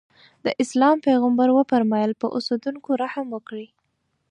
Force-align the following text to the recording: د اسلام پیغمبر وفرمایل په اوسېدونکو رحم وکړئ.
د 0.45 0.47
اسلام 0.63 0.97
پیغمبر 1.07 1.47
وفرمایل 1.53 2.11
په 2.21 2.27
اوسېدونکو 2.35 2.89
رحم 3.03 3.27
وکړئ. 3.31 3.67